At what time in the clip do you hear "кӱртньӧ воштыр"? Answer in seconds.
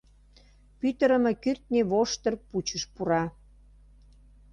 1.43-2.33